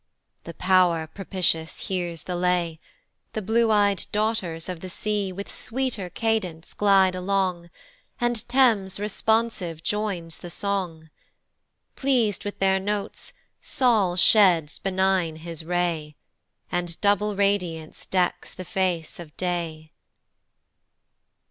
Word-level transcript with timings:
The 0.45 0.55
Pow'r 0.55 1.05
propitious 1.05 1.81
hears 1.81 2.23
the 2.23 2.35
lay, 2.35 2.79
The 3.33 3.41
blue 3.43 3.71
ey'd 3.71 4.07
daughters 4.11 4.67
of 4.67 4.79
the 4.79 4.89
sea 4.89 5.31
With 5.31 5.51
sweeter 5.53 6.09
cadence 6.09 6.73
glide 6.73 7.13
along, 7.13 7.69
And 8.19 8.37
Thames 8.49 8.99
responsive 8.99 9.83
joins 9.83 10.39
the 10.39 10.49
song. 10.49 11.11
Pleas'd 11.95 12.45
with 12.45 12.57
their 12.57 12.79
notes 12.79 13.33
Sol 13.61 14.15
sheds 14.15 14.79
benign 14.79 15.35
his 15.35 15.63
ray, 15.63 16.15
And 16.71 16.99
double 16.99 17.35
radiance 17.35 18.07
decks 18.07 18.55
the 18.55 18.65
face 18.65 19.19
of 19.19 19.37
day. 19.37 19.91